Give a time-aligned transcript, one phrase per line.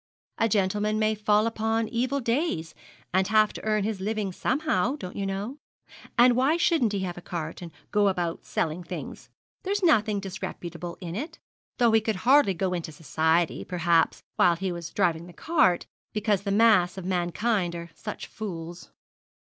[0.39, 2.73] 'A gentleman may fall upon evil days,
[3.13, 5.59] and have to earn his living somehow, don't you know;
[6.17, 9.29] and why shouldn't he have a cart, and go about selling things?
[9.61, 11.37] There's nothing disreputable in it,
[11.77, 16.41] though he could hardly go into society, perhaps, while he was driving the cart, because
[16.41, 18.89] the mass of mankind are such fools.